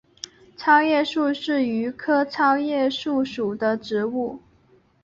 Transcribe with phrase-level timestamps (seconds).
[0.57, 4.41] 糙叶树是榆科糙叶树属的植物。